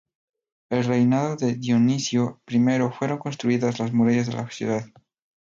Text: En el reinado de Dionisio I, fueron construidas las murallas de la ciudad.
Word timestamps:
En 0.71 0.79
el 0.79 0.85
reinado 0.85 1.35
de 1.35 1.53
Dionisio 1.53 2.41
I, 2.49 2.57
fueron 2.91 3.19
construidas 3.19 3.77
las 3.77 3.93
murallas 3.93 4.25
de 4.25 4.33
la 4.33 4.49
ciudad. 4.49 4.83